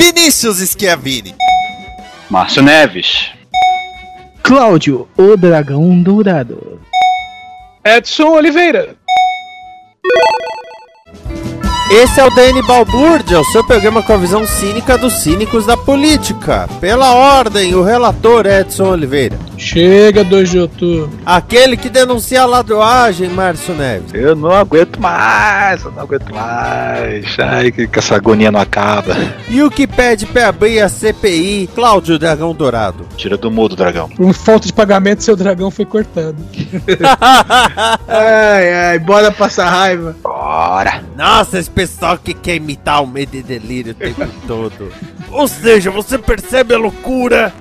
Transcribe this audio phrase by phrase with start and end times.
[0.00, 1.34] Vinícius Schiavini.
[2.30, 3.32] Márcio Neves.
[4.42, 6.80] Cláudio, o dragão dourado.
[7.84, 8.96] Edson Oliveira.
[11.90, 15.76] Esse é o DN Balbúrdia, o seu programa com a visão cínica dos cínicos da
[15.76, 16.68] política.
[16.80, 19.36] Pela ordem, o relator Edson Oliveira.
[19.58, 21.10] Chega 2 de outubro.
[21.26, 24.14] Aquele que denuncia a ladroagem, Márcio Neves.
[24.14, 27.26] Eu não aguento mais, eu não aguento mais.
[27.40, 29.16] Ai, que, que essa agonia não acaba.
[29.48, 33.04] E o que pede pra abrir a CPI, Cláudio Dragão Dourado.
[33.16, 34.08] Tira do mudo, dragão.
[34.10, 36.36] Por falta de pagamento, seu dragão foi cortado.
[38.06, 40.16] Ai, ai, bora passar raiva.
[40.22, 41.09] Bora.
[41.20, 44.90] Nossa, esse pessoal que quer imitar o medo e delírio o tempo todo.
[45.30, 47.52] Ou seja, você percebe a loucura?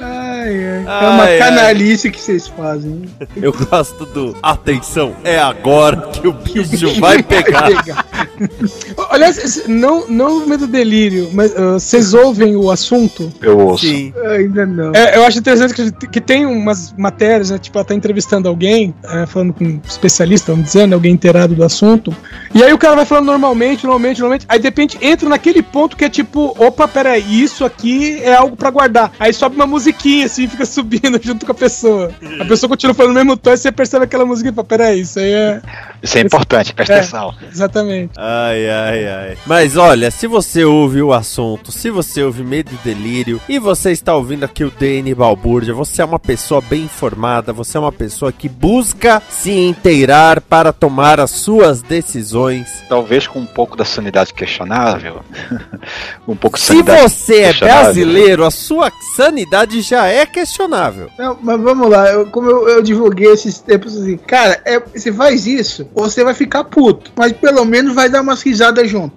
[0.00, 0.58] Ai, ai.
[0.64, 1.38] é Ai, uma ai.
[1.38, 3.02] canalice que vocês fazem.
[3.36, 4.36] Eu gosto do.
[4.42, 7.66] Atenção, é agora que o bicho vai pegar.
[9.10, 13.32] Aliás, esse- não, não medo delírio, mas ah, vocês ouvem o assunto?
[13.40, 13.86] Eu ouço.
[13.86, 14.12] Sim.
[14.30, 14.92] Ainda não.
[14.94, 17.58] É, eu acho interessante que, que tem umas matérias, né?
[17.58, 21.54] Tipo, ela tá entrevistando alguém, é, falando com um especialista, vamos dizer, né, alguém inteirado
[21.54, 22.14] do assunto.
[22.54, 24.44] E aí o cara vai falando normalmente, normalmente, normalmente.
[24.48, 28.56] Aí de repente entra naquele ponto que é tipo, opa, peraí, isso aqui é algo
[28.56, 29.12] pra guardar.
[29.18, 32.12] Aí sobe uma musiquinha assim, fica subindo junto com a pessoa.
[32.40, 35.00] A pessoa continua falando o mesmo tom e você percebe aquela musiquinha e fala, peraí,
[35.00, 35.62] isso aí é.
[36.02, 36.98] Isso é importante, presta É.
[36.98, 37.34] atenção.
[37.50, 38.12] Exatamente.
[38.16, 39.38] Ai, ai, ai.
[39.46, 43.90] Mas olha, se você ouve o assunto, se você ouve Medo e Delírio e você
[43.92, 47.92] está ouvindo aqui o DN Balbúrdia, você é uma pessoa bem informada, você é uma
[47.92, 52.84] pessoa que busca se inteirar para tomar as suas decisões.
[52.88, 55.22] Talvez com um pouco da sanidade questionável.
[56.26, 61.08] um pouco de Se sanidade você é brasileiro, a sua sanidade já é questionável.
[61.18, 65.12] Não, mas vamos lá, eu- como eu, eu divulguei esses tempos assim, cara, é, você
[65.12, 69.14] faz isso, você vai ficar puto, mas pelo menos vai dar umas risadas junto.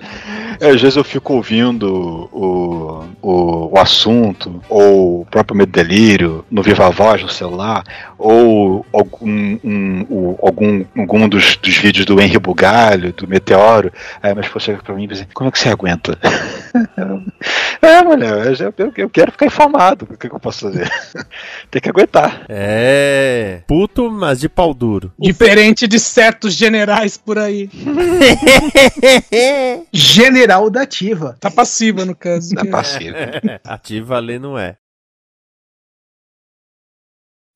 [0.60, 6.44] É, às vezes eu fico ouvindo o, o, o assunto, ou o próprio Medo Delírio,
[6.52, 7.84] no Viva Voz, no celular,
[8.18, 13.92] ou algum, um, o- algum, algum dos, dos vídeos do Henry Bugalho, do Meteoro.
[14.22, 16.18] Aí mas pessoa chega pra mim e diz assim, como é que você aguenta?
[17.82, 20.08] é, mulher, eu, eu- eu quero ficar informado.
[20.12, 20.92] O que, que eu posso fazer?
[21.72, 22.42] Tem que aguentar.
[22.50, 23.62] É.
[23.68, 25.12] Puto, mas de pau duro.
[25.18, 27.70] Diferente de certos generais por aí.
[29.94, 31.38] General da Ativa.
[31.40, 32.54] Tá passiva, no caso.
[32.54, 33.16] Não é passivo.
[33.64, 34.76] Ativa a lei não é.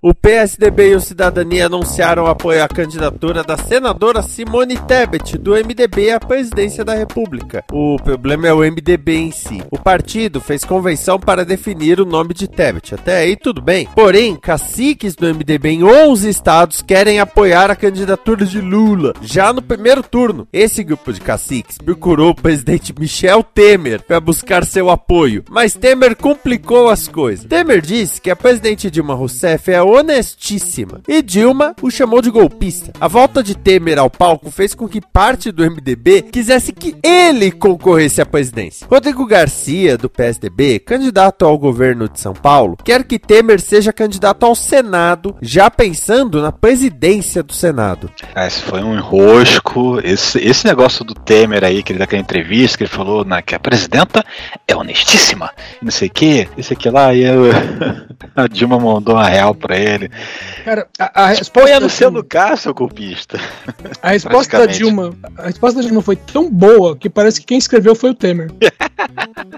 [0.05, 6.11] O PSDB e o Cidadania anunciaram apoio à candidatura da senadora Simone Tebet, do MDB,
[6.11, 7.63] à presidência da República.
[7.71, 9.63] O problema é o MDB em si.
[9.71, 12.95] O partido fez convenção para definir o nome de Tebet.
[12.95, 13.87] Até aí tudo bem.
[13.95, 19.61] Porém, caciques do MDB em 11 estados querem apoiar a candidatura de Lula, já no
[19.61, 20.45] primeiro turno.
[20.51, 26.13] Esse grupo de caciques procurou o presidente Michel Temer para buscar seu apoio, mas Temer
[26.17, 27.45] complicou as coisas.
[27.45, 31.01] Temer disse que a presidente Dilma Rousseff é honestíssima.
[31.07, 32.91] E Dilma o chamou de golpista.
[32.99, 37.51] A volta de Temer ao palco fez com que parte do MDB quisesse que ele
[37.51, 38.87] concorresse à presidência.
[38.89, 44.45] Rodrigo Garcia, do PSDB, candidato ao governo de São Paulo, quer que Temer seja candidato
[44.45, 48.09] ao Senado, já pensando na presidência do Senado.
[48.35, 49.99] Ah, esse foi um enrosco.
[50.03, 53.55] Esse, esse negócio do Temer aí, que ele daquela entrevista, que ele falou na, que
[53.55, 54.23] a presidenta
[54.67, 55.51] é honestíssima,
[55.81, 57.43] não sei o que, isso aqui lá, e eu,
[58.35, 59.82] a Dilma mandou uma real pra ele.
[60.63, 61.51] Cara, a, a resposta.
[61.53, 63.39] Põe no seu lugar, seu golpista.
[64.01, 65.13] A resposta da Dilma.
[65.37, 68.49] A resposta da Dilma foi tão boa que parece que quem escreveu foi o Temer.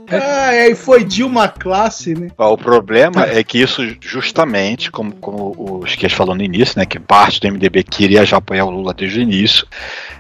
[0.08, 2.30] Ah, e aí foi Dilma classe, né?
[2.38, 6.86] O problema é que isso, justamente, como, como o Esquias falou no início, né?
[6.86, 9.68] Que parte do MDB queria já apoiar o Lula desde o início.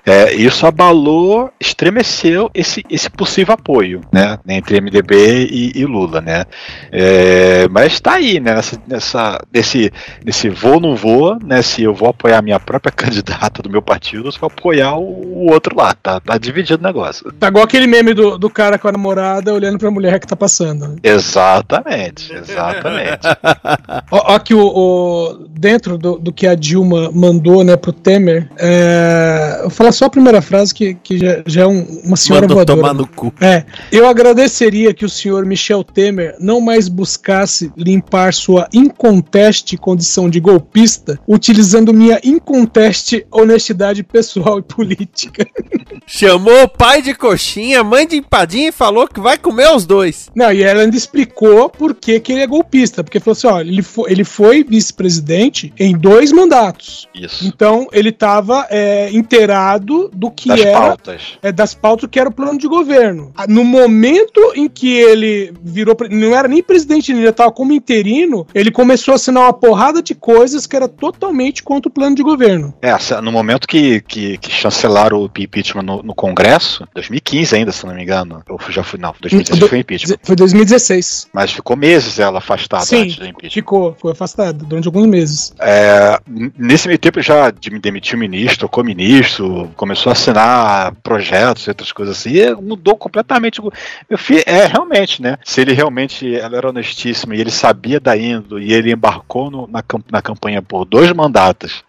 [0.06, 4.38] É, isso abalou, estremeceu esse, esse possível apoio, né?
[4.48, 6.46] Entre MDB e, e Lula, né?
[6.92, 8.56] É, mas está aí, né?
[8.56, 9.92] Nessa, nessa, nesse,
[10.24, 11.62] nesse vou não vou, né?
[11.62, 14.95] Se eu vou apoiar a minha própria candidata do meu partido, ou se vou apoiar
[14.97, 15.94] o, o outro lá.
[15.94, 17.31] Tá, tá dividido o negócio.
[17.33, 20.36] Tá igual aquele meme do, do cara com a namorada olhando pra mulher que tá
[20.36, 20.88] passando.
[20.88, 20.95] né?
[21.03, 23.27] Exatamente, exatamente.
[24.12, 28.50] Ó, ó que o, o- dentro do, do que a Dilma mandou, né, pro Temer,
[28.57, 32.15] é, eu vou falar só a primeira frase que, que já, já é um- uma
[32.18, 32.80] senhora Mandou voadora.
[32.80, 33.33] tomar no cu.
[33.42, 40.27] É, eu agradeceria que o senhor Michel Temer não mais buscasse limpar sua inconteste condição
[40.27, 45.45] de golpista, utilizando minha inconteste honestidade pessoal e política.
[46.07, 50.29] Chamou o pai de coxinha, mãe de empadinha e falou que vai comer os dois.
[50.35, 53.03] Não, e ela ainda explicou por que, que ele é golpista.
[53.03, 57.07] Porque falou assim: ó, ele foi, ele foi vice-presidente em dois mandatos.
[57.13, 57.45] Isso.
[57.45, 58.67] Então ele estava
[59.11, 60.79] inteirado do que Das era.
[60.79, 61.21] pautas.
[61.41, 63.31] É, das pautas que era o plano de governo.
[63.35, 65.95] Ah, No momento em que ele virou.
[66.09, 70.01] Não era nem presidente, ele já estava como interino, ele começou a assinar uma porrada
[70.01, 72.73] de coisas que era totalmente contra o plano de governo.
[72.81, 77.85] É, no momento que, que, que chancelaram o impeachment no, no Congresso, 2015 ainda, se
[77.85, 80.17] não me engano, ou já fui, não, 2016 foi impeachment.
[80.21, 81.27] Foi 2016.
[81.33, 83.51] Mas ficou meses ela afastada Sim, antes do impeachment.
[83.51, 85.53] ficou, foi afastado durante alguns meses.
[85.59, 86.19] É,
[86.57, 91.91] nesse meio tempo já de- demitiu o ministro, co-ministro, começou a assinar projetos e outras
[91.91, 93.61] coisas assim, e mudou completamente.
[94.09, 95.38] Meu filho, é realmente, né?
[95.44, 99.68] Se ele realmente ela era honestíssimo e ele sabia da índole e ele embarcou no-
[99.68, 101.84] na, na campanha por dois mandatos,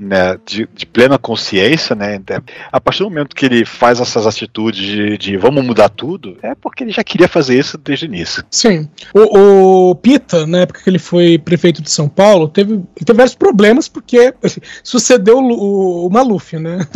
[0.00, 0.38] né?
[0.44, 2.16] De, de plena consciência, né?
[2.16, 6.36] então, A partir do momento que ele faz essas atitudes de, de vamos mudar tudo,
[6.42, 8.44] é porque ele já queria fazer isso desde o início.
[8.50, 8.88] Sim.
[9.14, 13.34] O, o Pita, na época que ele foi prefeito de São Paulo, teve, teve vários
[13.34, 14.34] problemas porque
[14.82, 16.86] sucedeu o, o, o Maluf, né?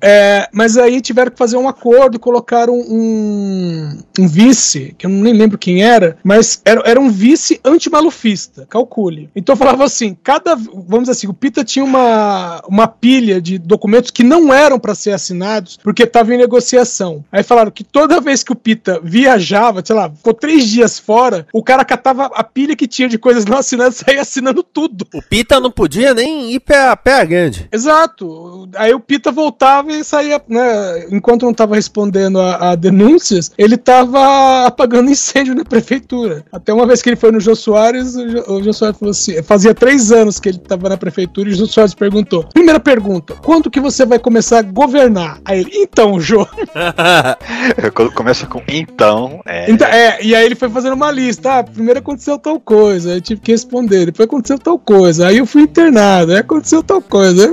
[0.00, 5.32] É, mas aí tiveram que fazer um acordo, colocaram um, um vice, que eu nem
[5.32, 9.28] lembro quem era, mas era, era um vice antimalufista, calcule.
[9.34, 14.12] Então falava assim, cada, vamos dizer assim, o Pita tinha uma, uma pilha de documentos
[14.12, 17.24] que não eram para ser assinados porque estava em negociação.
[17.32, 21.48] Aí falaram que toda vez que o Pita viajava, sei lá, ficou três dias fora,
[21.52, 25.04] o cara catava a pilha que tinha de coisas não assinadas e saía assinando tudo.
[25.12, 27.68] O Pita não podia nem ir pé, pé grande.
[27.72, 28.68] Exato.
[28.76, 31.06] Aí o Pita voltava e saía, né?
[31.10, 36.44] Enquanto não estava respondendo a, a denúncias, ele estava apagando incêndio na prefeitura.
[36.52, 39.10] Até uma vez que ele foi no Jô Soares, o Jô, o Jô Soares falou
[39.10, 42.78] assim: fazia três anos que ele estava na prefeitura e o Jô Soares perguntou: primeira
[42.78, 45.40] pergunta, quando que você vai começar a governar?
[45.44, 46.46] Aí ele, então, Jô.
[47.94, 51.58] Quando Começa com então, é, Então, é, e aí ele foi fazendo uma lista.
[51.58, 54.06] Ah, primeiro aconteceu tal coisa, aí eu tive que responder.
[54.06, 57.48] Depois aconteceu tal coisa, aí eu fui internado, aí aconteceu tal coisa.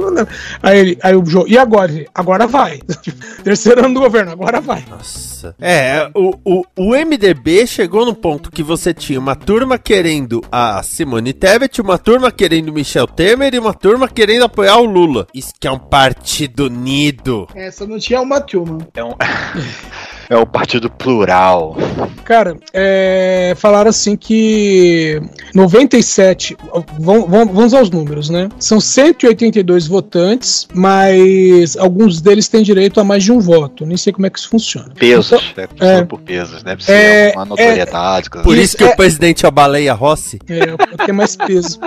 [0.61, 2.05] Aí, ele, aí o Jô, e agora?
[2.13, 2.79] Agora vai.
[3.44, 4.83] Terceiro ano do governo, agora vai.
[4.89, 5.55] Nossa.
[5.59, 10.81] É, o, o, o MDB chegou no ponto que você tinha uma turma querendo a
[10.81, 15.27] Simone Tebet, uma turma querendo o Michel Temer e uma turma querendo apoiar o Lula.
[15.34, 17.48] Isso que é um partido unido.
[17.56, 18.79] Essa não tinha uma turma.
[18.94, 19.13] é um,
[20.34, 21.75] é um partido plural.
[22.25, 25.22] Cara, é, falaram assim que
[25.54, 26.58] 97.
[27.00, 28.50] Vamos, aos números, né?
[28.60, 33.86] São 182 votantes, mas alguns deles têm direito a mais de um voto.
[33.86, 34.90] Nem sei como é que isso funciona.
[34.98, 35.68] Pesos, Então, né?
[35.70, 36.06] Funciona é.
[36.06, 38.30] por pesos, deve ser É, uma notoriedade.
[38.30, 38.63] coisa Por assim.
[38.63, 40.40] isso que é- o presidente é a baleia Rossi.
[40.50, 41.80] É, o que é mais peso.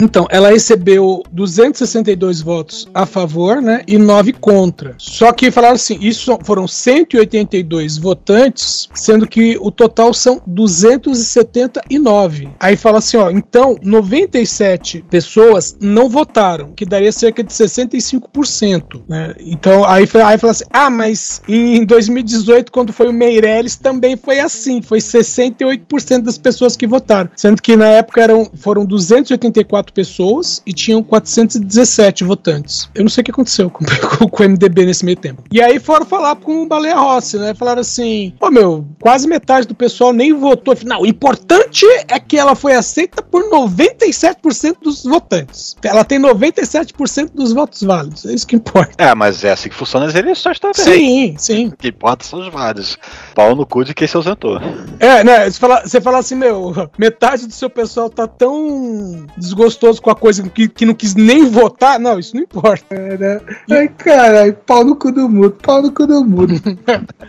[0.00, 3.82] Então, ela recebeu 262 votos a favor, né?
[3.86, 4.94] E 9 contra.
[4.98, 12.48] Só que falaram assim: isso foram 182 252 votantes, sendo que o total são 279.
[12.58, 19.34] Aí fala assim, ó, então 97 pessoas não votaram, que daria cerca de 65%, né?
[19.40, 24.40] Então aí, aí fala assim, ah, mas em 2018, quando foi o Meirelles, também foi
[24.40, 30.62] assim, foi 68% das pessoas que votaram, sendo que na época eram, foram 284 pessoas
[30.66, 32.88] e tinham 417 votantes.
[32.94, 33.84] Eu não sei o que aconteceu com,
[34.30, 35.42] com, o MDB nesse meio tempo.
[35.50, 37.45] E aí foram falar com o Baleia Rossi, né?
[37.54, 40.76] Falaram assim: pô, meu, quase metade do pessoal nem votou.
[40.84, 45.76] Não, o importante é que ela foi aceita por 97% dos votantes.
[45.82, 48.26] Ela tem 97% dos votos válidos.
[48.26, 48.92] É isso que importa.
[48.98, 50.74] É, mas é assim que funciona as eleições também.
[50.74, 51.66] Sim, sim.
[51.68, 52.98] O que importa são os válidos.
[53.34, 54.58] Pau no cu de quem se ausentou.
[54.98, 55.50] É, né?
[55.50, 60.14] Você fala, você fala assim, meu, metade do seu pessoal tá tão desgostoso com a
[60.14, 61.98] coisa que, que não quis nem votar.
[61.98, 62.94] Não, isso não importa.
[62.94, 63.40] É, né?
[63.70, 66.54] Ai, caralho, pau no cu do mundo, pau no cu do mundo.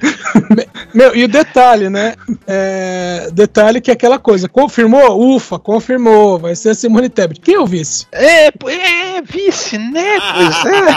[0.93, 2.15] meu, e o detalhe, né?
[2.45, 5.35] É, detalhe que é aquela coisa, confirmou?
[5.35, 7.39] Ufa, confirmou, vai ser a Simone Tebet.
[7.41, 8.05] Quem é o vice?
[8.11, 10.17] É, é vice, né?
[10.33, 10.87] Pois é.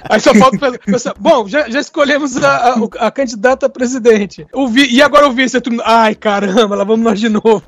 [0.08, 4.46] Aí só falta pensar, bom, já, já escolhemos a, a, a, candidata a presidente.
[4.52, 5.58] O vi, e agora o vice?
[5.84, 7.62] Ai, caramba, lá vamos nós de novo.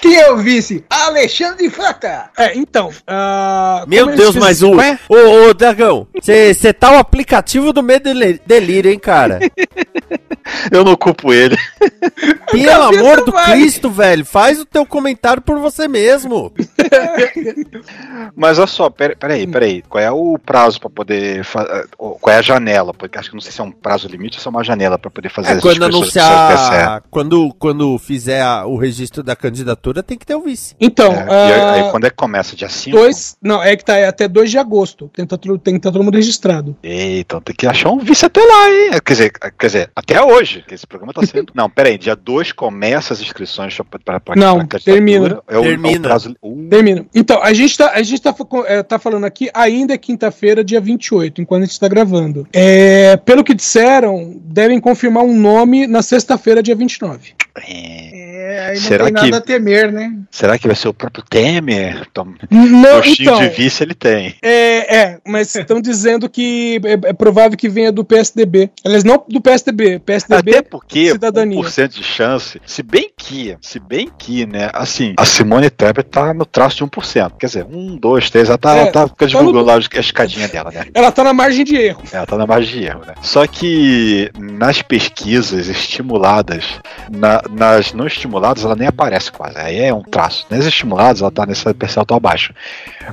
[0.00, 0.84] Quem é o vice?
[0.88, 2.30] Alexandre Frota.
[2.38, 2.88] É, então.
[2.88, 4.72] Uh, Meu Deus, mas o.
[5.08, 8.10] Ô, ô, Dragão, você tá o aplicativo do medo
[8.46, 9.38] delírio, hein, cara?
[10.70, 11.56] Eu não culpo ele.
[12.50, 13.52] Pelo amor do vai.
[13.52, 16.52] Cristo, velho, faz o teu comentário por você mesmo.
[18.36, 19.82] Mas olha só, peraí, peraí, peraí.
[19.88, 21.46] Qual é o prazo para poder.
[21.96, 22.92] Qual é a janela?
[22.92, 24.98] Porque acho que não sei se é um prazo limite ou se é uma janela
[24.98, 27.02] para poder fazer é, quando anunciar.
[27.10, 30.74] Quando, quando fizer o registro da candidatura, tem que ter o vice.
[30.80, 31.12] Então.
[31.12, 31.32] É, uh...
[31.32, 32.56] aí, aí, quando é que começa?
[32.56, 32.96] Dia 5?
[32.96, 35.10] Dois, não, é que tá é até 2 de agosto.
[35.14, 36.76] Tem que estar tá, tá todo mundo registrado.
[36.82, 38.90] Eita, então tem que achar um vice até lá, hein?
[39.04, 41.52] Quer dizer, quer dizer até hoje, que esse programa tá sendo.
[41.54, 45.42] não, peraí, dia 2 começa as inscrições para Não, termina.
[45.48, 45.96] É o, termina.
[45.96, 46.36] É o prazo...
[46.42, 46.68] uh.
[46.68, 47.06] Termina.
[47.14, 48.34] Então, a gente tá, a gente tá,
[48.66, 52.46] é, tá falando aqui, ainda é quinta-feira, dia 28, enquanto a gente tá gravando.
[52.52, 57.34] É, pelo que disseram, devem confirmar um nome na sexta-feira, dia 29.
[57.56, 58.11] É,
[58.42, 59.22] aí não Será tem que...
[59.22, 60.12] nada a temer, né?
[60.30, 62.06] Será que vai ser o próprio Temer?
[62.12, 62.34] Tom...
[62.50, 64.34] Não, então, de vice ele tem.
[64.42, 68.70] É, é mas estão dizendo que é, é, provável que venha do PSDB.
[68.84, 71.60] Aliás, não do PSDB, PSDB Até porque cidadania.
[71.60, 76.34] 1% de chance, se bem que, se bem que, né, assim, a Simone Tebet tá
[76.34, 77.32] no traço de 1%.
[77.38, 79.64] Quer dizer, 1, 2, 3, ela tá, é, ela tá, tá divulgando no...
[79.64, 80.86] lá a escadinha dela, né?
[80.94, 82.02] Ela tá na margem de erro.
[82.12, 83.14] Ela tá na margem de erro, né?
[83.22, 86.64] Só que nas pesquisas estimuladas,
[87.10, 89.58] na, nas não estimuladas, ela nem aparece quase.
[89.58, 90.46] Aí é um traço.
[90.50, 92.54] Nas estimuladas, ela tá nesse percentual abaixo.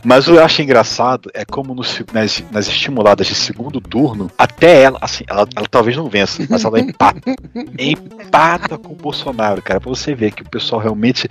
[0.03, 1.81] Mas o que eu acho engraçado é como no,
[2.13, 6.63] nas, nas estimuladas de segundo turno, até ela, assim, ela, ela talvez não vença, mas
[6.63, 7.19] ela empata.
[7.77, 9.79] empata com o Bolsonaro, cara.
[9.79, 11.27] Pra você ver que o pessoal realmente.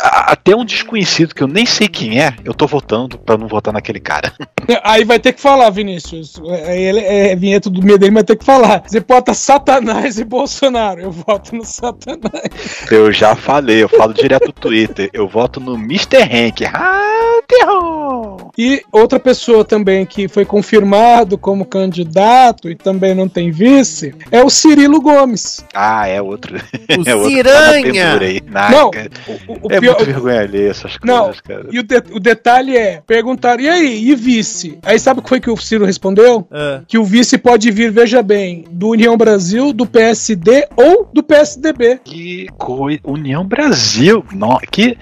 [0.00, 3.72] Até um desconhecido que eu nem sei quem é, eu tô votando pra não votar
[3.72, 4.32] naquele cara.
[4.84, 6.40] Aí vai ter que falar, Vinícius.
[6.66, 8.82] Aí ele é vinheta do medo dele, vai ter que falar.
[8.86, 11.00] Você bota Satanás e Bolsonaro.
[11.00, 12.86] Eu voto no Satanás.
[12.90, 15.10] Eu já falei, eu falo direto no Twitter.
[15.12, 16.22] Eu voto no Mr.
[16.22, 16.64] Hank.
[16.64, 18.50] Ah, terror!
[18.56, 24.42] E outra pessoa também que foi confirmado como candidato e também não tem vice é
[24.42, 25.64] o Cirilo Gomes.
[25.74, 26.56] Ah, é outro.
[26.56, 26.60] O
[27.08, 28.40] é outro Ciranha!
[28.52, 29.96] Tá não, o, o, é pior...
[29.96, 31.68] muito vergonha alheia essas coisas, não, cara.
[31.70, 34.78] E o, de, o detalhe é, perguntaram, e aí, e vice?
[34.82, 36.46] Aí sabe o que foi que o Ciro respondeu?
[36.50, 36.80] É.
[36.86, 42.00] Que o vice pode vir, veja bem, do União Brasil, do PSD ou do PSDB.
[42.02, 43.00] Que coisa.
[43.10, 44.24] União Brasil.
[44.32, 44.96] No, que,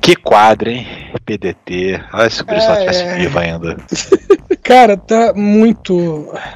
[0.00, 0.86] que quadro, hein?
[1.24, 2.00] PDT.
[2.12, 3.76] Olha se o Grisado é, tivesse vivo ainda.
[4.62, 5.94] Cara, tá muito.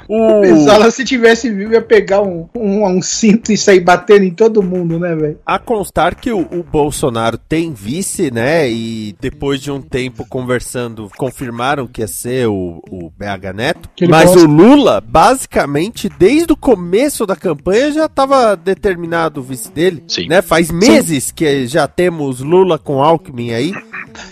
[0.09, 4.31] O Pessoal, se tivesse vivo, ia pegar um, um, um, cinto e sair batendo em
[4.31, 5.39] todo mundo, né, velho?
[5.45, 8.71] A constar que o, o, Bolsonaro tem vice, né?
[8.71, 13.91] E depois de um tempo conversando, confirmaram que ia ser o, o BH Neto.
[14.09, 14.41] Mas gosta.
[14.41, 20.05] o Lula, basicamente, desde o começo da campanha, já estava determinado o vice dele.
[20.07, 20.29] Sim.
[20.29, 20.43] Né?
[20.43, 21.33] Faz meses Sim.
[21.35, 23.73] que já temos Lula com Alckmin aí.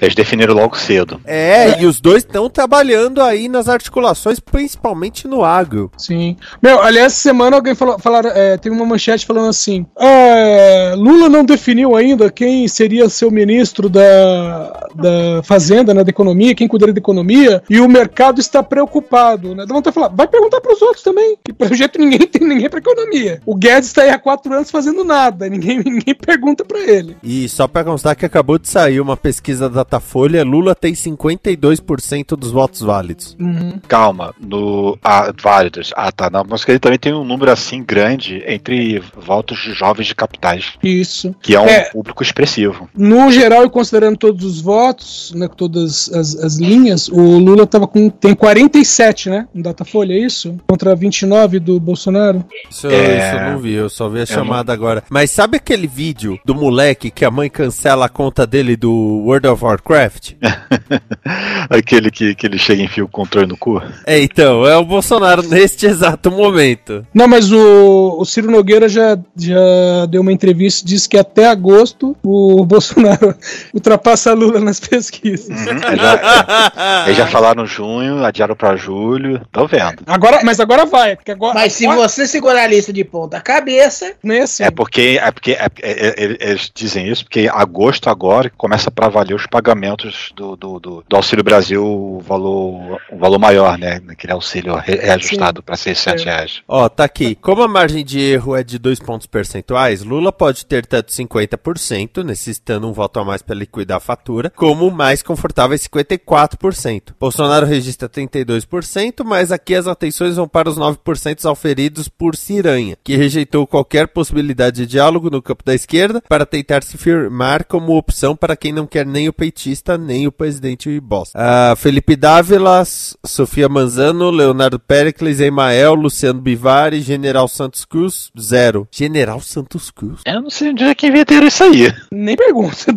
[0.00, 1.20] Eles definiram logo cedo.
[1.24, 1.82] É, é.
[1.82, 5.90] e os dois estão trabalhando aí nas articulações, principalmente no agro.
[5.96, 6.36] Sim.
[6.62, 11.28] Meu, aliás, essa semana alguém falou, falaram, é, teve uma manchete falando assim: é, Lula
[11.28, 16.94] não definiu ainda quem seria seu ministro da, da Fazenda, né, da Economia, quem cuidaria
[16.94, 19.64] da economia, e o mercado está preocupado, né?
[19.66, 22.46] Dá vontade de falar, vai perguntar para os outros também, que pelo jeito ninguém tem
[22.46, 23.40] ninguém para economia.
[23.44, 27.16] O Guedes está aí há quatro anos fazendo nada, ninguém, ninguém pergunta para ele.
[27.22, 32.50] E só para constar que acabou de sair uma pesquisa Datafolha, Lula tem 52% dos
[32.50, 33.36] votos válidos.
[33.54, 33.80] Uhum.
[33.88, 34.98] Calma, no.
[35.02, 35.92] Ah, válidos.
[35.96, 36.28] Ah, tá.
[36.30, 40.14] Não, mas que ele também tem um número assim grande entre votos de jovens de
[40.14, 40.72] capitais.
[40.82, 41.34] Isso.
[41.42, 41.90] Que é um É.
[41.90, 42.88] público expressivo.
[42.96, 47.66] No geral, e considerando todos os votos, né, com todas as, as linhas, o Lula
[47.66, 49.46] tava com, tem 47, né?
[49.54, 50.56] No Datafolha, é isso?
[50.66, 52.44] Contra 29 do Bolsonaro.
[52.70, 53.18] Isso, É.
[53.18, 55.02] isso eu não vi, eu só vi a Eu chamada agora.
[55.10, 58.90] Mas sabe aquele vídeo do moleque que a mãe cancela a conta dele do
[59.24, 60.32] World of Warcraft?
[61.70, 63.08] Aquele que, que ele chega e enfia o
[63.46, 63.82] no cu.
[64.06, 67.06] É, então, é o Bolsonaro neste exato momento.
[67.14, 71.46] Não, mas o, o Ciro Nogueira já, já deu uma entrevista e disse que até
[71.46, 73.34] agosto o Bolsonaro
[73.72, 75.48] ultrapassa Lula nas pesquisas.
[75.66, 79.40] Eles já, eles já falaram junho, adiaram pra julho.
[79.52, 80.02] Tô vendo.
[80.06, 81.54] Agora, mas agora vai, porque agora.
[81.54, 84.62] Mas se agora- você segurar a lista de ponta cabeça, não é assim.
[84.64, 89.08] É porque, é porque é- é- é- eles dizem isso porque agosto agora começa para
[89.08, 94.00] valer os pagamentos do, do, do- do Auxílio Brasil, o valor, o valor maior, né?
[94.08, 96.62] Aquele auxílio re- reajustado para 600 reais.
[96.68, 97.34] Ó, tá aqui.
[97.34, 102.22] Como a margem de erro é de 2 pontos percentuais, Lula pode ter tanto 50%,
[102.24, 107.14] necessitando um voto a mais para liquidar a fatura, como mais confortável 54%.
[107.18, 113.16] Bolsonaro registra 32%, mas aqui as atenções vão para os 9% auferidos por Ciranha, que
[113.16, 118.36] rejeitou qualquer possibilidade de diálogo no campo da esquerda para tentar se firmar como opção
[118.36, 121.38] para quem não quer nem o peitista, nem o presidente bosta.
[121.40, 128.86] Ah, Felipe Dávila, S- Sofia Manzano, Leonardo Pericles, Emael, Luciano Bivari, General Santos Cruz, zero.
[128.90, 130.20] General Santos Cruz?
[130.26, 131.92] Eu não sei onde é que inventaram isso aí.
[132.12, 132.76] Nem pergunta.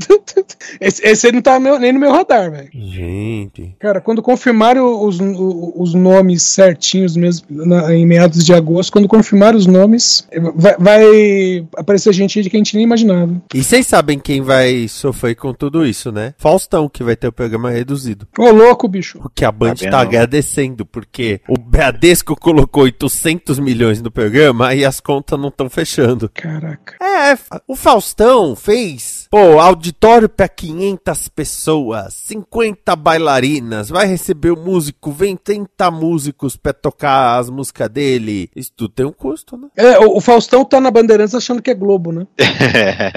[0.82, 2.70] Esse, esse não tá meu- nem no meu radar, velho.
[2.74, 3.76] Gente.
[3.80, 9.58] Cara, quando confirmarem os, os, nomes certinhos mesmo, na- em meados de agosto, quando confirmarem
[9.58, 13.42] os nomes, vai, vai aparecer gente de que a gente nem imaginava.
[13.54, 16.34] E vocês sabem quem vai sofrer com tudo isso, né?
[16.38, 18.28] Faustão, que vai ter o programa reduzido.
[18.38, 19.20] Ô, louco, bicho.
[19.24, 24.74] O que a Band Tá tá agradecendo, porque o Bradesco colocou 800 milhões no programa
[24.74, 26.30] e as contas não estão fechando.
[26.34, 26.96] Caraca.
[27.04, 35.12] É, o Faustão fez, pô, auditório pra 500 pessoas, 50 bailarinas, vai receber o músico,
[35.12, 38.50] vem 30 músicos pra tocar as músicas dele.
[38.56, 39.68] Isso tudo tem um custo, né?
[39.76, 42.26] É, o, o Faustão tá na Bandeirantes achando que é Globo, né?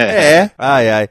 [0.01, 0.51] É.
[0.57, 1.09] Ai, ai.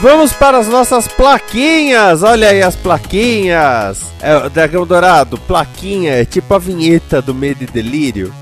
[0.00, 2.22] Vamos para as nossas plaquinhas.
[2.22, 4.10] Olha aí as plaquinhas.
[4.22, 8.32] É o Dragão Dourado, plaquinha, é tipo a vinheta do Medo e Delírio.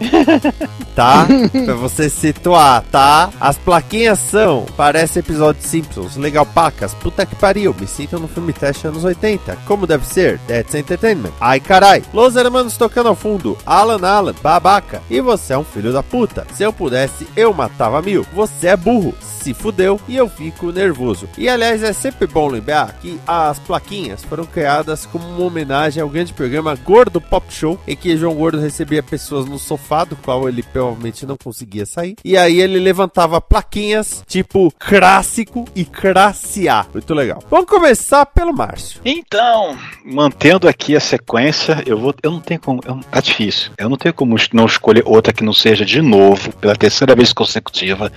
[0.95, 1.25] tá?
[1.65, 3.31] pra você situar, tá?
[3.41, 8.27] As plaquinhas são, parece episódio de Simpsons, legal pacas, puta que pariu, me sinto no
[8.27, 11.33] filme teste anos 80, como deve ser, That's Entertainment.
[11.41, 15.93] Ai carai, Los Hermanos tocando ao fundo, Alan Alan, babaca, e você é um filho
[15.93, 16.45] da puta.
[16.55, 18.27] Se eu pudesse, eu matava mil.
[18.35, 21.29] Você é burro, se fudeu e eu fico nervoso.
[21.39, 26.09] E aliás, é sempre bom lembrar que as plaquinhas foram criadas como uma homenagem ao
[26.09, 30.49] grande programa Gordo Pop Show, em que João Gordo recebia pessoas no sofá, do qual
[30.49, 32.17] ele provavelmente não conseguia sair.
[32.25, 36.87] E aí ele levantava plaquinhas tipo clássico e classe A.
[36.93, 37.43] Muito legal.
[37.51, 39.01] Vamos começar pelo Márcio.
[39.05, 42.15] Então, mantendo aqui a sequência, eu vou.
[42.23, 42.81] Eu não tenho como.
[42.87, 43.71] eu- tá difícil.
[43.79, 47.33] Eu não tenho como não escolher outra que não seja de novo, pela terceira vez
[47.33, 48.11] consecutiva.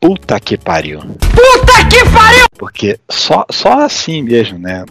[0.00, 1.00] Puta que pariu.
[1.00, 2.46] Puta que pariu!
[2.58, 4.84] Porque só, só assim mesmo, né?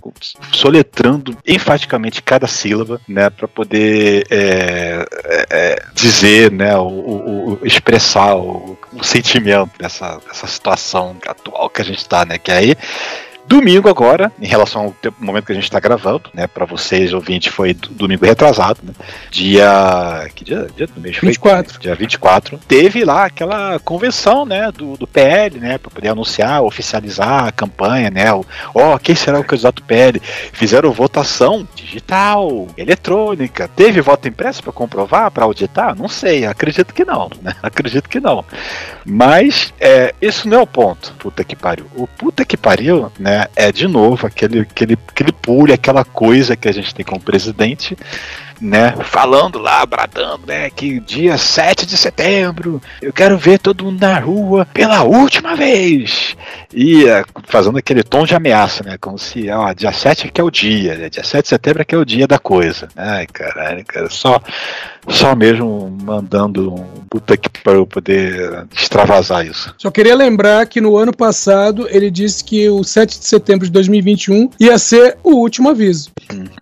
[0.54, 3.30] Soletrando enfaticamente cada sílaba, né?
[3.30, 6.76] Pra poder é, é, é, dizer, né?
[6.78, 12.26] O, o- o- expressar o, o sentimento dessa, dessa situação atual que a gente tá,
[12.26, 12.38] né?
[12.38, 12.76] Que aí.
[13.48, 16.48] Domingo agora, em relação ao tempo- momento que a gente está gravando, né?
[16.48, 18.92] Para vocês, ouvinte, foi do- domingo retrasado, né?
[19.32, 20.30] Dia.
[20.36, 21.30] Que dia, dia do mês foi?
[21.30, 21.80] 24.
[21.80, 22.60] Dia 24.
[22.68, 24.70] Teve lá aquela convenção, né?
[24.76, 25.78] Do, do PL, né?
[25.78, 28.26] Para poder anunciar, oficializar a campanha, né?
[28.76, 30.20] Ó, quem será o candidato PL?
[30.52, 33.70] Fizeram votação digital, eletrônica.
[33.74, 35.96] Teve voto impresso para comprovar, para auditar?
[35.96, 37.56] Não sei, acredito que não, né?
[37.64, 38.44] Acredito que não.
[39.06, 41.14] Mas é, isso não é o ponto.
[41.18, 41.86] Puta que pariu.
[41.96, 43.37] O puta que pariu, né?
[43.56, 47.98] É de novo aquele, aquele, aquele pulho, aquela coisa que a gente tem como presidente
[48.60, 54.00] né, falando lá, bradando, né, que dia 7 de setembro eu quero ver todo mundo
[54.02, 56.36] na rua pela última vez.
[56.74, 60.42] E uh, fazendo aquele tom de ameaça, né, como se, ó, dia 7 é que
[60.42, 62.88] é o dia, né, dia 7 de setembro é que é o dia da coisa.
[62.96, 64.42] Ai, caralho, cara, só,
[65.08, 69.74] só mesmo mandando um puta que para eu poder extravasar isso.
[69.78, 73.72] Só queria lembrar que no ano passado ele disse que o 7 de setembro de
[73.72, 76.12] 2021 ia ser o último aviso.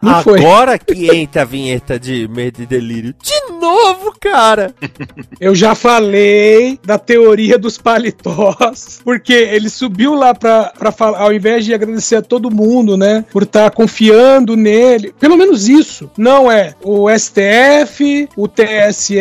[0.01, 0.95] Não Agora foi.
[0.95, 3.13] que entra a vinheta de Medo e Delírio.
[3.21, 4.74] De novo, cara!
[5.39, 11.32] Eu já falei da teoria dos paletós, porque ele subiu lá pra, pra falar, ao
[11.32, 16.10] invés de agradecer a todo mundo, né, por estar tá confiando nele, pelo menos isso.
[16.17, 19.15] Não é o STF, o TSE,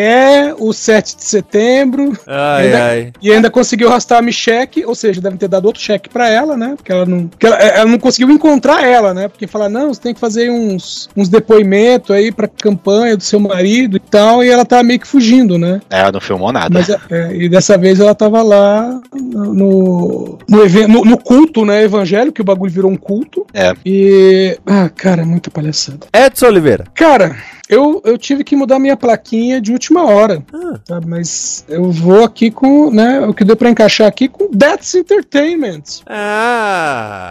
[0.59, 2.17] o 7 de setembro.
[2.27, 3.13] Ai, ainda, ai.
[3.21, 6.57] E ainda conseguiu arrastar a Micheque, ou seja, devem ter dado outro cheque pra ela,
[6.57, 6.75] né?
[6.77, 9.29] Porque ela não, porque ela, ela não conseguiu encontrar ela, né?
[9.29, 13.41] Porque falar, não, você tem que fazer uns, uns depoimentos aí pra campanha do seu
[13.41, 15.81] marido e tal, e ela tá meio que fugindo, né?
[15.91, 16.71] É, ela não filmou nada.
[16.73, 21.85] Mas, é, e dessa vez ela tava lá no, no, evento, no, no, culto, né,
[21.85, 23.47] evangélico, que o bagulho virou um culto.
[23.53, 23.73] É.
[23.85, 24.59] E.
[24.67, 26.07] Ah, cara, muita palhaçada.
[26.13, 26.85] Edson Oliveira.
[26.95, 27.37] Cara,
[27.69, 30.43] eu, eu tive que mudar minha plaquinha de última hora.
[30.53, 30.79] Ah.
[30.85, 31.01] Tá?
[31.07, 33.21] Mas eu vou aqui com, né?
[33.21, 35.83] O que deu pra encaixar aqui com That's Entertainment.
[36.07, 37.31] Ah!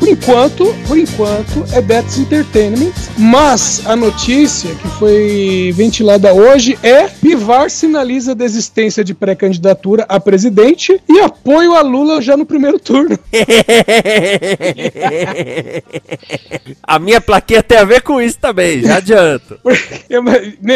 [0.00, 7.06] Por enquanto, por enquanto é Betts Entertainment, mas a notícia que foi ventilada hoje é
[7.20, 13.18] Bivar sinaliza desistência de pré-candidatura a presidente e apoio a Lula já no primeiro turno.
[16.82, 19.60] a minha plaquinha tem a ver com isso também, já adianto.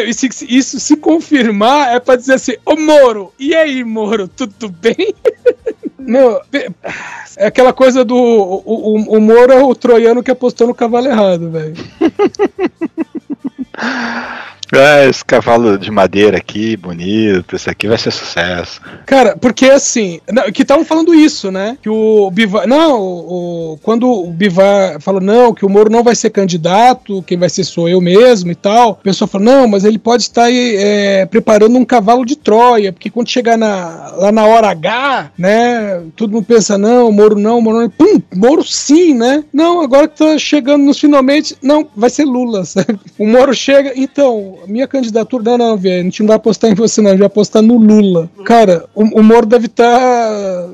[0.06, 5.14] Isso, isso se confirmar é para dizer assim, ô Moro, e aí Moro, tudo bem?
[6.06, 6.40] Meu,
[7.36, 8.14] é aquela coisa do.
[8.14, 11.74] O, o, o Moro é o troiano que apostou no cavalo errado, velho.
[14.72, 18.80] É, esse cavalo de madeira aqui, bonito, esse aqui vai ser sucesso.
[19.06, 20.20] Cara, porque assim,
[20.52, 21.76] que estavam falando isso, né?
[21.82, 22.66] Que o Bivar.
[22.66, 27.38] Não, o, quando o Bivar falou, não, que o Moro não vai ser candidato, quem
[27.38, 28.92] vai ser sou eu mesmo e tal.
[28.92, 32.92] O pessoal falou, não, mas ele pode estar aí, é, preparando um cavalo de Troia,
[32.92, 36.02] porque quando chegar na, lá na hora H, né?
[36.16, 37.90] Todo mundo pensa, não, Moro não, Moro não.
[37.90, 39.44] Pum, Moro sim, né?
[39.52, 42.98] Não, agora que tá chegando nos finalmente, não, vai ser Lula, sabe?
[43.18, 45.42] O Moro chega, então, minha candidatura.
[45.42, 46.00] Não, não, velho.
[46.00, 47.08] A gente não vai apostar em você, não.
[47.08, 48.30] A gente vai apostar no Lula.
[48.44, 49.84] Cara, o, o Moro deve estar.
[49.84, 50.68] Tá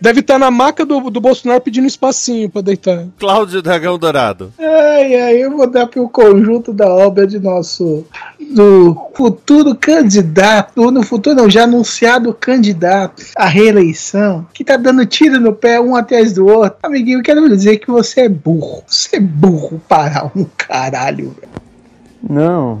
[0.00, 3.06] deve estar tá na maca do, do Bolsonaro pedindo espacinho pra deitar.
[3.18, 4.52] Cláudio Dragão Dourado.
[4.58, 8.04] Ai, ai, eu vou dar pro conjunto da obra de nosso.
[8.38, 10.90] do futuro candidato.
[10.90, 14.46] No futuro, não, já anunciado candidato à reeleição.
[14.52, 16.78] Que tá dando tiro no pé um atrás do outro.
[16.82, 18.82] Amiguinho, eu quero dizer que você é burro.
[18.86, 21.50] Você é burro para um caralho, velho.
[22.22, 22.80] Não,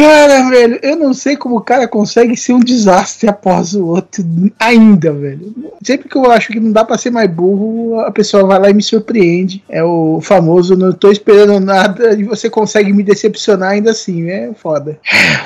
[0.00, 4.24] Cara, velho, eu não sei como o cara consegue ser um desastre após o outro
[4.58, 5.54] ainda, velho.
[5.84, 8.70] Sempre que eu acho que não dá para ser mais burro, a pessoa vai lá
[8.70, 9.62] e me surpreende.
[9.68, 14.50] É o famoso, não tô esperando nada e você consegue me decepcionar ainda assim, é
[14.54, 14.98] foda.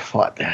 [0.04, 0.46] Foda.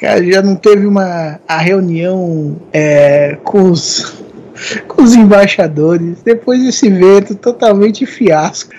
[0.00, 4.16] Cara, já não teve uma a reunião é, com os
[4.86, 8.72] com os embaixadores depois desse evento totalmente fiasco.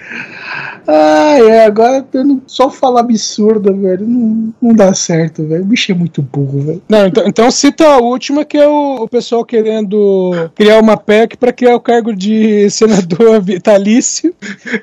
[0.92, 2.04] Ah, é, agora
[2.48, 4.08] só falar absurda, velho.
[4.08, 5.62] Não, não dá certo, velho.
[5.62, 6.82] O bicho é muito burro, velho.
[6.90, 11.38] Não, então, então cita a última, que é o, o pessoal querendo criar uma PEC
[11.38, 14.34] para criar o cargo de senador vitalício.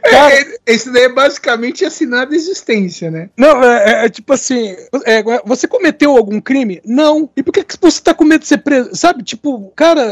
[0.02, 3.28] Cara, é, esse daí é basicamente assinar a desistência, né?
[3.36, 6.80] Não, é, é, é tipo assim: é, você cometeu algum crime?
[6.84, 7.28] Não.
[7.36, 8.94] E por que, que você tá com medo de ser preso?
[8.94, 10.06] Sabe, tipo, cara,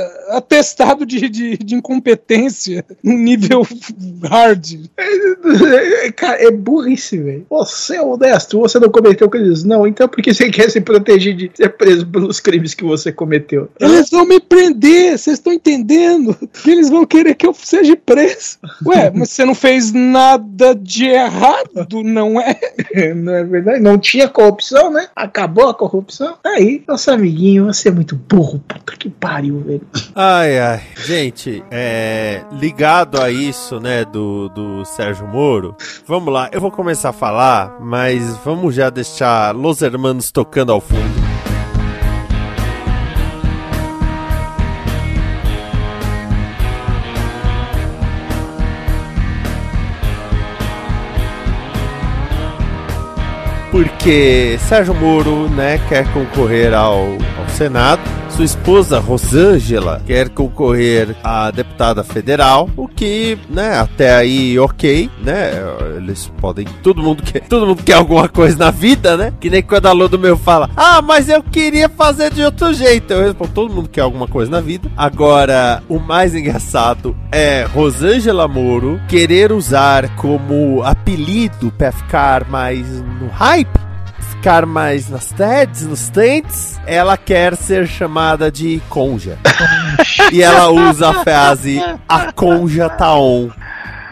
[0.75, 3.67] atestado de, de, de incompetência no nível
[4.25, 4.75] hard.
[4.97, 7.47] É, é, cara, é burrice, velho.
[7.49, 9.65] Você é honesto, você não cometeu crimes.
[9.65, 13.13] Não, então por que você quer se proteger de ser preso pelos crimes que você
[13.13, 13.71] cometeu?
[13.79, 16.37] Eles vão me prender, vocês estão entendendo?
[16.65, 18.59] Que eles vão querer que eu seja preso.
[18.87, 22.59] Ué, mas você não fez nada de errado, não é?
[23.15, 23.81] Não é verdade?
[23.81, 25.09] Não tinha corrupção, né?
[25.15, 26.37] Acabou a corrupção.
[26.45, 29.87] Aí, nosso amiguinho, você é muito burro, puta que pariu, velho.
[30.15, 30.83] Ai, ai ai.
[30.97, 37.11] Gente, é, ligado a isso, né, do, do Sérgio Moro, vamos lá, eu vou começar
[37.11, 41.35] a falar, mas vamos já deixar Los Hermanos tocando ao fundo.
[53.71, 61.53] Porque Sérgio Moro, né, quer concorrer ao, ao Senado, sua esposa, Rosângela, quer concorrer a
[61.53, 65.53] deputada federal, o que, né, até aí ok, né?
[65.97, 66.67] Eles podem.
[66.83, 69.33] Todo mundo quer, todo mundo quer alguma coisa na vida, né?
[69.39, 73.13] Que nem quando a Lodo meu fala: Ah, mas eu queria fazer de outro jeito.
[73.13, 74.91] Eu respondo: todo mundo quer alguma coisa na vida.
[74.97, 83.29] Agora, o mais engraçado é Rosângela Moro querer usar como apelido pra ficar mais no
[83.29, 83.94] hype
[84.45, 89.39] ficar mais nas TEDs, nos tentes, ela quer ser chamada de conja.
[90.31, 93.49] e ela usa a frase a conja tá on.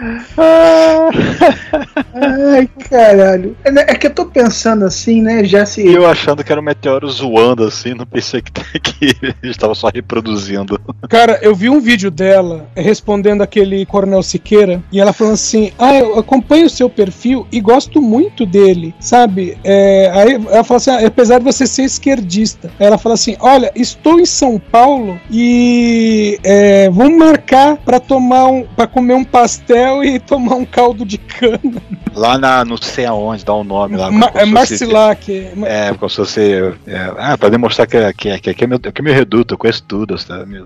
[2.12, 3.56] Ai, caralho.
[3.64, 5.44] É, né, é que eu tô pensando assim, né?
[5.44, 5.86] Já se.
[5.86, 9.88] Eu achando que era um meteoro zoando assim, não pensei que, que ele estava só
[9.88, 10.80] reproduzindo.
[11.08, 15.94] Cara, eu vi um vídeo dela respondendo aquele Coronel Siqueira e ela falando assim: Ah,
[15.94, 19.56] eu acompanho o seu perfil e gosto muito dele, sabe?
[19.62, 23.70] É, aí ela fala assim: ah, apesar de você ser esquerdista, ela fala assim: Olha,
[23.76, 29.91] estou em São Paulo e é, vamos marcar para tomar um, para comer um pastel
[30.04, 31.82] e tomar um caldo de cana.
[32.14, 34.10] Lá na, não sei aonde, dá um nome lá.
[34.10, 35.32] Ma é Marcilac.
[35.64, 36.74] É, como se fosse.
[36.86, 39.58] É, ah, pra demonstrar que, que, que, que, é meu, que é meu reduto, eu
[39.58, 40.14] conheço tudo.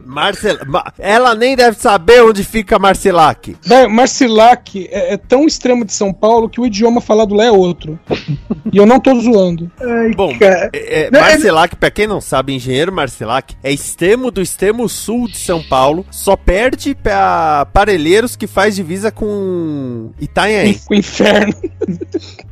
[0.05, 0.59] Marcel,
[0.99, 3.57] ela nem deve saber onde fica Marcilac.
[3.91, 7.99] Marcilac é, é, tão extremo de São Paulo que o idioma falado lá é outro.
[8.73, 9.71] e eu não tô zoando.
[9.81, 14.89] Ai, Bom, é, é, Marcilac, pra quem não sabe, engenheiro Marcilac é extremo do extremo
[14.89, 20.79] sul de São Paulo, só perde pra Parelheiros que faz divisa com Itanhaém.
[20.87, 21.53] Com o inferno.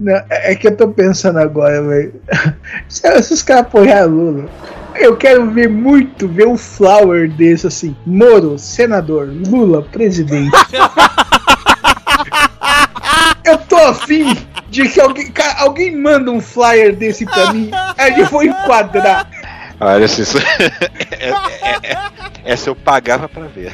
[0.00, 2.14] Não, é que eu tô pensando agora, velho.
[2.88, 4.46] Se, os caras apoiarem Lula,
[4.96, 7.94] eu quero ver muito ver um flower desse assim.
[8.04, 9.28] Moro, senador.
[9.46, 10.50] Lula, presidente.
[13.44, 14.34] eu tô afim
[14.70, 17.70] de que alguém, alguém manda um flyer desse pra mim.
[17.98, 19.28] Aí eu vou enquadrar.
[19.80, 20.38] Olha, se isso.
[21.18, 21.28] é,
[21.68, 23.72] é, é, se eu pagava pra ver.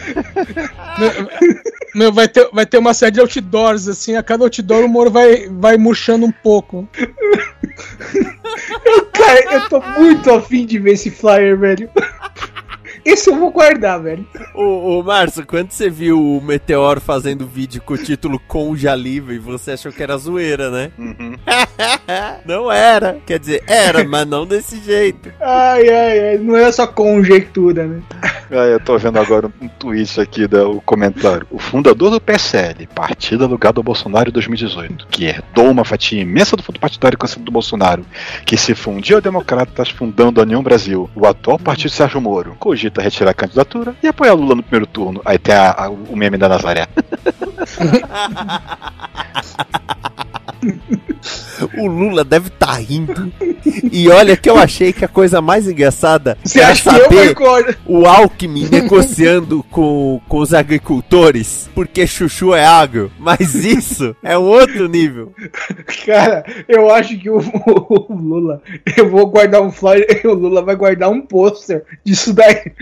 [1.94, 5.10] Meu, vai, ter, vai ter uma série de outdoors, assim, a cada outdoor o Moro
[5.10, 6.88] vai, vai murchando um pouco.
[8.84, 11.90] Eu, cara, eu tô muito afim de ver esse flyer, velho.
[13.04, 14.26] Esse eu vou guardar, velho.
[14.54, 19.38] Ô, ô Márcio, quando você viu o Meteoro fazendo vídeo com o título Conja Livre,
[19.38, 20.90] você achou que era zoeira, né?
[20.98, 21.36] Uhum.
[22.44, 23.18] não era.
[23.26, 25.32] Quer dizer, era, mas não desse jeito.
[25.40, 26.38] Ai, ai, ai.
[26.38, 28.02] Não é só conjectura, né?
[28.52, 31.46] Ah, eu tô vendo agora um tweet aqui do comentário.
[31.52, 36.56] O fundador do PSL, partido alugado ao Bolsonaro em 2018, que herdou uma fatia imensa
[36.56, 38.04] do fundo partidário conhecido do Bolsonaro,
[38.44, 43.00] que se fundiu a Democratas fundando a União Brasil, o atual partido Sérgio Moro, cogita
[43.00, 45.22] retirar a candidatura e apoiar Lula no primeiro turno.
[45.24, 46.88] Aí tem a, a, o meme da Nazaré.
[51.76, 53.32] o Lula deve estar tá rindo.
[53.92, 57.34] E olha que eu achei que a coisa mais engraçada Você era saber
[57.86, 63.10] o Alckmin negociando com, com os agricultores, porque chuchu é agro.
[63.18, 65.32] Mas isso é um outro nível.
[66.06, 68.62] Cara, eu acho que o, o, o Lula,
[68.96, 72.72] eu vou guardar um flyer, o Lula vai guardar um pôster disso daí.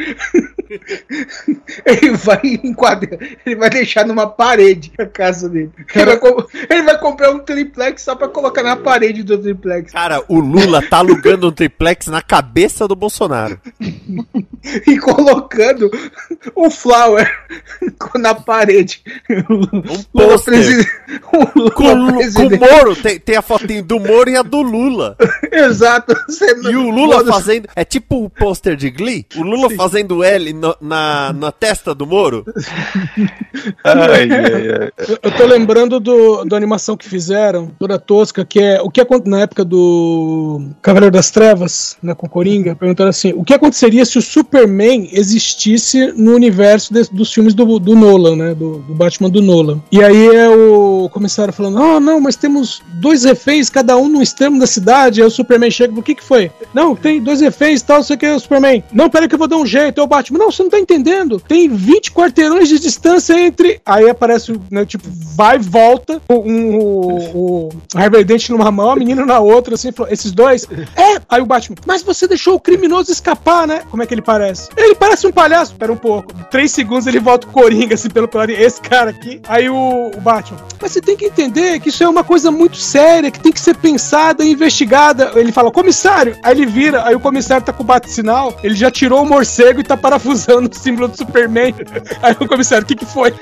[1.84, 5.70] ele vai enquadrar, ele vai deixar numa parede a casa dele.
[5.94, 6.18] Ele vai,
[6.70, 9.92] ele vai comprar um triplex só pra colocar na parede do triplex.
[9.92, 13.60] Cara, o Lula tá alugando um triplex na cabeça do Bolsonaro.
[14.86, 15.90] e colocando
[16.56, 17.30] um flower
[18.16, 19.02] na parede.
[19.48, 20.86] Um pôster.
[21.22, 22.96] Com, com o Moro.
[22.96, 25.16] Tem, tem a fotinho do Moro e a do Lula.
[25.50, 26.14] Exato.
[26.70, 27.68] e o Lula fazendo.
[27.74, 29.26] É tipo o pôster de Glee.
[29.36, 29.76] O Lula Sim.
[29.76, 32.44] fazendo L no, na, na testa do Moro.
[33.84, 34.92] ai, ai, ai.
[35.22, 39.40] Eu tô lembrando do, da animação que fizeram, toda tosca, que é o que na
[39.40, 44.22] época do Cavaleiro das Trevas, né, com Coringa, perguntaram assim: o que aconteceria se o
[44.22, 49.40] Superman existisse no universo de, dos filmes do, do Nolan, né, do, do, Batman do
[49.40, 49.80] Nolan?
[49.90, 54.08] E aí é o comissário falando: ah, oh, não, mas temos dois reféns, cada um
[54.08, 55.20] no extremo da cidade.
[55.20, 56.50] Aí o Superman chega: o que que foi?
[56.74, 58.82] Não, tem dois reféns e tal, sei que é o Superman.
[58.92, 60.00] Não, peraí que eu vou dar um jeito.
[60.00, 61.40] É o Batman: não, você não tá entendendo.
[61.40, 63.80] Tem 20 quarteirões de distância entre.
[63.84, 65.04] Aí aparece, né, tipo,
[65.36, 69.92] vai e volta um, o, o Harvey Dent numa mão, a menina na outra, assim,
[69.92, 70.66] falou, esses dois?
[70.96, 71.20] É!
[71.28, 73.82] Aí o Batman, mas você deixou o criminoso escapar, né?
[73.90, 74.68] Como é que ele parece?
[74.76, 75.72] Ele parece um palhaço.
[75.72, 76.32] Espera um pouco.
[76.50, 78.52] Três segundos ele volta o Coringa, assim, pelo plano.
[78.52, 79.40] Esse cara aqui.
[79.46, 82.76] Aí o, o, Batman, mas você tem que entender que isso é uma coisa muito
[82.76, 85.32] séria, que tem que ser pensada e investigada.
[85.36, 86.36] Ele fala, comissário!
[86.42, 89.80] Aí ele vira, aí o comissário tá com o bate-sinal, ele já tirou o morcego
[89.80, 91.74] e tá parafusando o símbolo do Superman.
[92.22, 93.34] Aí o comissário, o que que foi?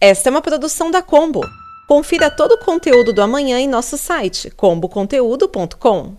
[0.00, 1.40] Esta é uma produção da Combo.
[1.88, 6.16] Confira todo o conteúdo do amanhã em nosso site comboconteúdo.com.